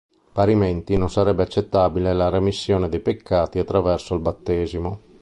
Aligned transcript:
Parimenti, 0.33 0.97
non 0.97 1.11
sarebbe 1.11 1.43
accettabile 1.43 2.11
la 2.13 2.29
remissione 2.29 2.89
dei 2.89 3.01
peccati 3.01 3.59
attraverso 3.59 4.15
il 4.15 4.21
battesimo. 4.21 4.99